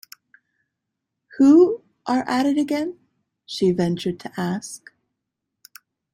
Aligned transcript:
‘Who 1.37 1.83
are 2.07 2.27
at 2.27 2.47
it 2.47 2.57
again?’ 2.57 2.97
she 3.45 3.69
ventured 3.71 4.19
to 4.21 4.31
ask. 4.35 4.81